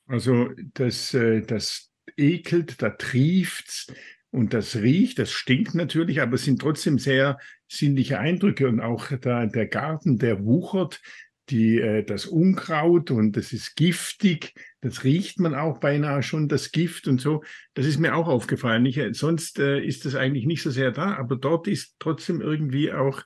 Also 0.07 0.49
das, 0.73 1.13
äh, 1.13 1.41
das 1.41 1.90
ekelt, 2.21 2.81
da 2.81 2.91
trieft's, 2.91 3.87
und 4.31 4.53
das 4.53 4.77
riecht, 4.77 5.19
das 5.19 5.31
stinkt 5.31 5.75
natürlich, 5.75 6.21
aber 6.21 6.35
es 6.35 6.45
sind 6.45 6.61
trotzdem 6.61 6.97
sehr 6.97 7.37
sinnliche 7.67 8.17
Eindrücke 8.17 8.67
und 8.67 8.79
auch 8.79 9.07
da, 9.19 9.45
der 9.45 9.67
Garten, 9.67 10.17
der 10.17 10.45
wuchert, 10.45 11.01
die, 11.49 11.79
äh, 11.79 12.03
das 12.03 12.25
Unkraut 12.27 13.11
und 13.11 13.35
das 13.35 13.51
ist 13.51 13.75
giftig, 13.75 14.53
das 14.79 15.03
riecht 15.03 15.39
man 15.39 15.53
auch 15.53 15.79
beinahe 15.79 16.23
schon, 16.23 16.47
das 16.47 16.71
Gift 16.71 17.09
und 17.09 17.19
so. 17.19 17.43
Das 17.73 17.85
ist 17.85 17.99
mir 17.99 18.15
auch 18.15 18.29
aufgefallen. 18.29 18.85
Ich, 18.85 19.01
sonst 19.11 19.59
äh, 19.59 19.83
ist 19.83 20.05
das 20.05 20.15
eigentlich 20.15 20.45
nicht 20.45 20.63
so 20.63 20.71
sehr 20.71 20.91
da, 20.91 21.15
aber 21.15 21.35
dort 21.35 21.67
ist 21.67 21.95
trotzdem 21.99 22.39
irgendwie 22.39 22.93
auch 22.93 23.21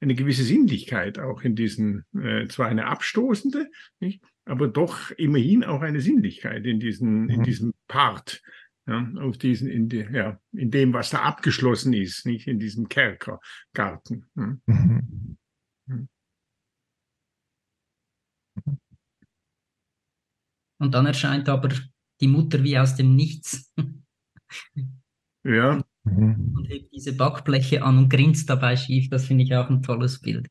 eine 0.00 0.16
gewisse 0.16 0.44
Sinnlichkeit 0.44 1.20
auch 1.20 1.42
in 1.42 1.54
diesen, 1.54 2.04
äh, 2.20 2.48
zwar 2.48 2.66
eine 2.66 2.86
abstoßende, 2.86 3.68
nicht? 4.00 4.22
Aber 4.48 4.68
doch 4.68 5.10
immerhin 5.12 5.62
auch 5.62 5.82
eine 5.82 6.00
Sinnlichkeit 6.00 6.64
in, 6.66 6.80
diesen, 6.80 7.24
mhm. 7.24 7.30
in 7.30 7.42
diesem 7.42 7.74
Part 7.86 8.42
ja, 8.86 9.06
auf 9.20 9.36
diesen, 9.36 9.68
in, 9.68 9.88
die, 9.88 10.06
ja, 10.10 10.40
in 10.52 10.70
dem, 10.70 10.94
was 10.94 11.10
da 11.10 11.20
abgeschlossen 11.20 11.92
ist, 11.92 12.24
nicht 12.24 12.48
in 12.48 12.58
diesem 12.58 12.88
Kerkergarten. 12.88 14.26
Ja. 14.34 14.56
Mhm. 14.66 15.38
Und 20.80 20.94
dann 20.94 21.06
erscheint 21.06 21.48
aber 21.48 21.70
die 22.20 22.28
Mutter 22.28 22.62
wie 22.62 22.78
aus 22.78 22.96
dem 22.96 23.14
Nichts. 23.14 23.74
ja. 25.44 25.84
Mhm. 26.04 26.54
Und 26.56 26.68
hebt 26.68 26.92
diese 26.92 27.14
Backbleche 27.14 27.82
an 27.82 27.98
und 27.98 28.08
grinst 28.08 28.48
dabei 28.48 28.76
schief. 28.76 29.10
Das 29.10 29.26
finde 29.26 29.44
ich 29.44 29.54
auch 29.54 29.68
ein 29.68 29.82
tolles 29.82 30.20
Bild. 30.20 30.48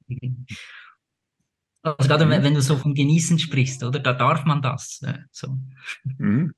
Also 1.95 2.09
gerade 2.09 2.25
mhm. 2.25 2.43
wenn 2.43 2.53
du 2.53 2.61
so 2.61 2.75
vom 2.75 2.93
Genießen 2.93 3.39
sprichst, 3.39 3.83
oder? 3.83 3.99
Da 3.99 4.13
darf 4.13 4.45
man 4.45 4.61
das. 4.61 5.01
Äh, 5.03 5.19
so. 5.31 5.57
Mhm. 6.17 6.53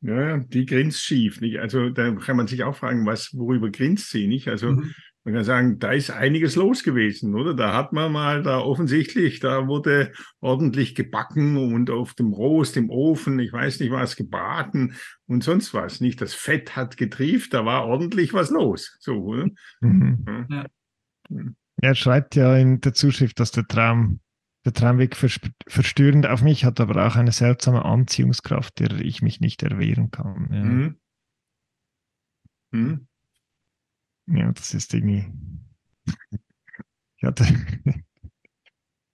Ja, 0.00 0.38
die 0.38 0.64
grinst 0.64 1.02
schief. 1.02 1.40
Nicht? 1.40 1.58
Also 1.58 1.90
da 1.90 2.12
kann 2.12 2.36
man 2.36 2.46
sich 2.46 2.62
auch 2.62 2.76
fragen, 2.76 3.04
was, 3.04 3.34
worüber 3.34 3.70
grinst 3.70 4.10
sie 4.10 4.28
nicht? 4.28 4.46
Also 4.48 4.70
mhm. 4.70 4.94
man 5.24 5.34
kann 5.34 5.44
sagen, 5.44 5.78
da 5.80 5.90
ist 5.90 6.10
einiges 6.10 6.54
los 6.54 6.84
gewesen, 6.84 7.34
oder? 7.34 7.52
Da 7.54 7.74
hat 7.74 7.92
man 7.92 8.12
mal 8.12 8.42
da 8.44 8.60
offensichtlich, 8.60 9.40
da 9.40 9.66
wurde 9.66 10.12
ordentlich 10.40 10.94
gebacken 10.94 11.56
und 11.56 11.90
auf 11.90 12.14
dem 12.14 12.32
Rost, 12.32 12.76
im 12.76 12.90
Ofen, 12.90 13.40
ich 13.40 13.52
weiß 13.52 13.80
nicht 13.80 13.90
was, 13.90 14.14
gebraten 14.14 14.94
und 15.26 15.42
sonst 15.42 15.74
was. 15.74 16.00
Nicht 16.00 16.20
das 16.20 16.32
Fett 16.32 16.76
hat 16.76 16.96
getrieft, 16.96 17.52
da 17.52 17.64
war 17.64 17.84
ordentlich 17.86 18.32
was 18.32 18.50
los. 18.50 18.96
So, 19.00 19.16
oder? 19.16 19.48
Mhm. 19.80 20.46
Ja. 20.48 20.66
Er 21.80 21.94
schreibt 21.94 22.34
ja 22.34 22.56
in 22.56 22.80
der 22.80 22.94
Zuschrift, 22.94 23.38
dass 23.40 23.50
der 23.50 23.66
Traum 23.66 24.20
der 24.64 24.72
Traumweg 24.72 25.16
verstörend 25.16 26.26
auf 26.26 26.42
mich, 26.42 26.64
hat 26.64 26.80
aber 26.80 27.06
auch 27.06 27.16
eine 27.16 27.32
seltsame 27.32 27.84
Anziehungskraft, 27.84 28.80
der 28.80 29.00
ich 29.00 29.22
mich 29.22 29.40
nicht 29.40 29.62
erwehren 29.62 30.10
kann. 30.10 30.48
Ja, 30.52 30.64
mhm. 30.64 30.96
Mhm. 32.72 33.08
ja 34.26 34.52
das 34.52 34.74
ist 34.74 34.92
irgendwie. 34.92 35.32
Ich 37.16 37.24
hatte, 37.24 37.44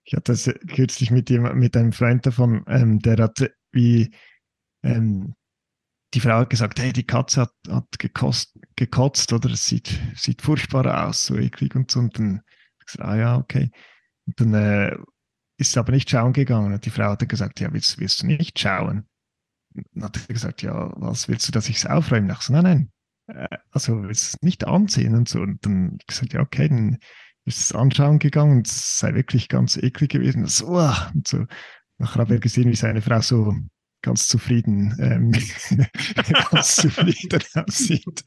ich 0.05 0.15
hatte 0.15 0.33
das 0.33 0.51
kürzlich 0.75 1.11
mit, 1.11 1.31
jemand, 1.31 1.57
mit 1.57 1.77
einem 1.77 1.93
Freund 1.93 2.27
davon, 2.27 2.65
ähm, 2.67 2.99
der 3.01 3.19
hat 3.19 3.51
wie 3.71 4.15
ähm, 4.83 5.35
die 6.15 6.21
Frau 6.21 6.39
hat 6.39 6.51
gesagt, 6.51 6.79
hey, 6.79 6.93
die 6.93 7.07
Katze 7.07 7.43
hat, 7.43 7.53
hat 7.69 7.99
gekost, 7.99 8.59
gekotzt 8.77 9.33
oder 9.33 9.51
es 9.51 9.67
sieht, 9.67 10.01
sieht 10.15 10.43
furchtbar 10.43 11.07
aus, 11.07 11.27
so 11.27 11.37
eklig 11.37 11.75
und 11.75 11.91
so. 11.91 12.01
Und 12.01 12.19
dann 12.19 12.41
gesagt, 12.85 13.09
ah 13.09 13.17
ja, 13.17 13.37
okay. 13.37 13.71
Und 14.27 14.41
dann 14.41 14.55
äh, 14.55 14.97
ist 15.59 15.77
aber 15.77 15.93
nicht 15.93 16.09
schauen 16.09 16.33
gegangen. 16.33 16.73
Und 16.73 16.85
die 16.85 16.91
Frau 16.91 17.11
hat 17.11 17.29
gesagt, 17.29 17.61
ja, 17.61 17.73
willst, 17.73 17.99
willst 17.99 18.23
du 18.23 18.27
nicht 18.27 18.59
schauen? 18.59 19.09
dann 19.93 20.05
hat 20.05 20.17
er 20.29 20.33
gesagt, 20.33 20.63
ja, 20.63 20.93
was 20.97 21.29
willst 21.29 21.49
du, 21.49 21.53
dass 21.53 21.69
ich 21.69 21.77
es 21.77 21.87
aufräume? 21.87 22.33
Ich 22.33 22.41
so, 22.41 22.53
nein, 22.53 22.63
nein, 22.65 22.93
äh, 23.27 23.57
also 23.71 24.03
willst 24.03 24.35
es 24.35 24.43
nicht 24.43 24.65
ansehen 24.67 25.15
und 25.15 25.29
so. 25.29 25.41
Und 25.41 25.65
dann 25.67 25.99
gesagt, 26.07 26.33
ja, 26.33 26.41
okay, 26.41 26.69
dann 26.69 26.99
ist 27.45 27.59
es 27.59 27.73
anschauen 27.73 28.19
gegangen 28.19 28.59
und 28.59 28.67
es 28.69 28.99
sei 28.99 29.15
wirklich 29.15 29.49
ganz 29.49 29.77
eklig 29.77 30.11
gewesen. 30.11 30.47
So, 30.47 30.67
und 31.15 31.27
so. 31.27 31.45
Nachher 31.99 32.21
habe 32.21 32.37
ich 32.37 32.41
gesehen, 32.41 32.71
wie 32.71 32.77
seine 32.77 33.03
Frau 33.03 33.21
so 33.21 33.55
ganz 34.05 34.29
zufrieden, 34.29 34.95
ähm, 35.01 35.33
ganz 36.51 36.77
zufrieden 36.77 37.43
aussieht. 37.55 38.23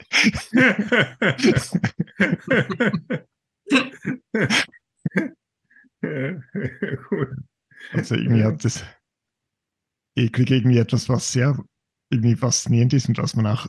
also 7.93 8.15
irgendwie 8.15 8.43
hat 8.43 8.65
das 8.65 8.83
eklig 10.15 10.49
irgendwie 10.49 10.79
etwas, 10.79 11.07
was 11.09 11.31
sehr 11.31 11.63
irgendwie 12.09 12.35
faszinierend 12.35 12.93
ist 12.93 13.07
und 13.07 13.19
was 13.19 13.35
man 13.35 13.45
auch 13.45 13.67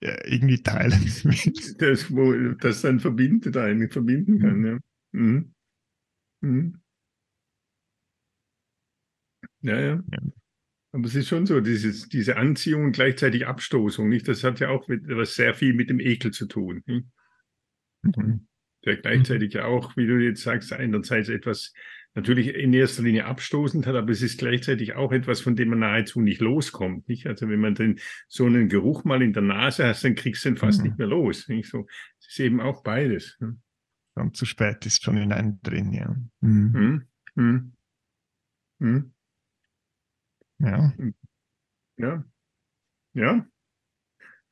äh, 0.00 0.32
irgendwie 0.32 0.62
teilen 0.62 0.92
will. 1.24 1.76
Das, 1.78 2.08
wo 2.14 2.32
das 2.54 2.82
dann 2.82 3.00
verbindet 3.00 3.56
einen, 3.56 3.90
verbinden 3.90 4.38
kann, 4.38 4.58
mhm. 4.58 4.66
ja. 4.66 4.78
Mhm. 5.12 5.54
Mhm. 6.40 6.82
Ja, 9.62 9.78
ja, 9.80 10.02
ja. 10.10 10.41
Aber 10.92 11.06
es 11.06 11.14
ist 11.14 11.28
schon 11.28 11.46
so, 11.46 11.60
dieses, 11.60 12.08
diese 12.08 12.36
Anziehung 12.36 12.84
und 12.84 12.92
gleichzeitig 12.92 13.46
Abstoßung, 13.46 14.08
nicht? 14.08 14.28
Das 14.28 14.44
hat 14.44 14.60
ja 14.60 14.68
auch 14.68 14.88
mit, 14.88 15.08
was 15.08 15.34
sehr 15.34 15.54
viel 15.54 15.72
mit 15.72 15.88
dem 15.88 16.00
Ekel 16.00 16.32
zu 16.32 16.46
tun. 16.46 16.82
Mhm 16.86 18.46
der 18.84 18.96
gleichzeitig 18.96 19.54
ja 19.54 19.64
auch, 19.64 19.96
wie 19.96 20.06
du 20.06 20.18
jetzt 20.18 20.42
sagst, 20.42 20.72
einerseits 20.72 21.28
etwas 21.28 21.72
natürlich 22.14 22.54
in 22.54 22.74
erster 22.74 23.02
Linie 23.02 23.24
abstoßend 23.24 23.86
hat, 23.86 23.94
aber 23.94 24.10
es 24.10 24.22
ist 24.22 24.38
gleichzeitig 24.38 24.94
auch 24.94 25.12
etwas, 25.12 25.40
von 25.40 25.56
dem 25.56 25.70
man 25.70 25.78
nahezu 25.78 26.20
nicht 26.20 26.40
loskommt. 26.40 27.08
Nicht? 27.08 27.26
Also 27.26 27.48
wenn 27.48 27.60
man 27.60 27.74
den, 27.74 28.00
so 28.28 28.44
einen 28.44 28.68
Geruch 28.68 29.04
mal 29.04 29.22
in 29.22 29.32
der 29.32 29.42
Nase 29.42 29.86
hat, 29.86 30.02
dann 30.04 30.14
kriegst 30.14 30.44
du 30.44 30.50
ihn 30.50 30.56
fast 30.56 30.80
mhm. 30.80 30.88
nicht 30.88 30.98
mehr 30.98 31.06
los. 31.06 31.48
Nicht? 31.48 31.70
So, 31.70 31.86
es 32.20 32.28
ist 32.28 32.40
eben 32.40 32.60
auch 32.60 32.82
beides. 32.82 33.38
Ne? 33.40 33.56
Dann 34.14 34.34
zu 34.34 34.44
spät 34.44 34.84
ist 34.84 35.02
schon 35.02 35.16
in 35.16 35.32
einem 35.32 35.60
drin, 35.62 35.92
ja. 35.92 36.14
Mhm. 36.40 37.06
Mhm. 37.34 37.72
Ja. 40.62 40.92
Ja. 41.98 42.24
Ja 43.14 43.46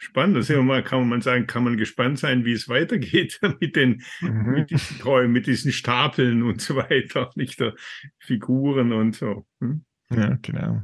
spannend. 0.00 0.36
Das 0.36 0.48
ist 0.48 0.56
ja 0.56 0.62
mal, 0.62 0.82
kann 0.82 1.08
man 1.08 1.20
sagen, 1.20 1.46
kann 1.46 1.64
man 1.64 1.76
gespannt 1.76 2.18
sein, 2.18 2.44
wie 2.44 2.52
es 2.52 2.68
weitergeht 2.68 3.38
mit 3.60 3.76
den 3.76 4.02
mhm. 4.20 4.52
mit 4.52 4.70
diesen 4.70 4.98
Träumen, 4.98 5.32
mit 5.32 5.46
diesen 5.46 5.72
Stapeln 5.72 6.42
und 6.42 6.60
so 6.60 6.76
weiter, 6.76 7.30
nicht 7.36 7.60
der 7.60 7.74
Figuren 8.18 8.92
und 8.92 9.14
so. 9.14 9.46
Hm? 9.60 9.84
Ja, 10.10 10.36
genau. 10.42 10.82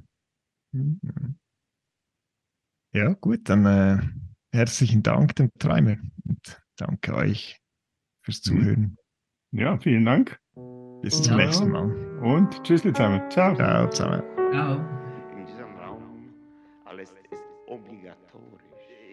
Ja, 2.93 3.13
gut, 3.15 3.49
dann 3.49 3.67
äh, 3.67 3.99
herzlichen 4.53 5.03
Dank 5.03 5.35
dem 5.37 5.51
Träumer 5.59 5.97
und 6.25 6.63
danke 6.77 7.15
euch 7.15 7.59
fürs 8.23 8.45
mhm. 8.47 8.51
Zuhören. 8.51 8.97
Ja, 9.53 9.79
vielen 9.79 10.05
Dank. 10.05 10.39
Bis 11.03 11.23
zum 11.23 11.39
ja. 11.39 11.47
nächsten 11.47 11.71
Mal. 11.71 11.91
Und 12.19 12.63
tschüss 12.63 12.83
zusammen. 12.83 13.23
Ciao. 13.31 13.55
Ciao 13.55 13.89
zusammen. 13.91 14.23
Ciao. 14.53 14.97